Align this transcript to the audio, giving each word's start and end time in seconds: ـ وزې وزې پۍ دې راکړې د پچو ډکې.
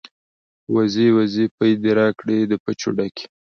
ـ 0.37 0.73
وزې 0.75 1.07
وزې 1.17 1.45
پۍ 1.57 1.71
دې 1.81 1.91
راکړې 1.99 2.37
د 2.51 2.53
پچو 2.63 2.89
ډکې. 2.97 3.25